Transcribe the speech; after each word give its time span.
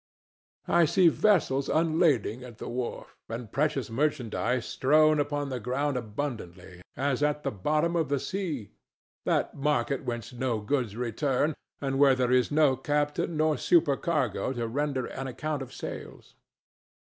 I 0.67 0.85
see 0.85 1.09
vessels 1.09 1.69
unlading 1.69 2.43
at 2.43 2.57
the 2.57 2.67
wharf 2.67 3.15
and 3.29 3.51
precious 3.51 3.91
merchandise 3.91 4.65
strown 4.65 5.19
upon 5.19 5.49
the 5.49 5.59
ground 5.59 5.95
abundantly 5.95 6.81
as 6.97 7.21
at 7.21 7.43
the 7.43 7.51
bottom 7.51 7.95
of 7.95 8.09
the 8.09 8.19
sea—that 8.19 9.53
market 9.53 10.03
whence 10.03 10.33
no 10.33 10.59
goods 10.59 10.95
return, 10.95 11.53
and 11.79 11.99
where 11.99 12.15
there 12.15 12.31
is 12.31 12.49
no 12.49 12.75
captain 12.75 13.37
nor 13.37 13.57
supercargo 13.57 14.53
to 14.53 14.67
render 14.67 15.05
an 15.05 15.27
account 15.27 15.61
of 15.61 15.71
sales. 15.71 16.33